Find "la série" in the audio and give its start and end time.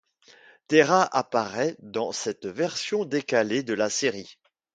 3.75-4.39